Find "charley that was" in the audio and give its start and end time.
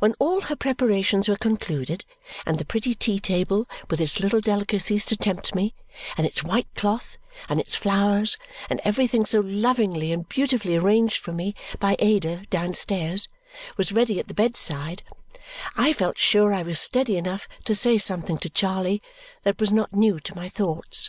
18.50-19.70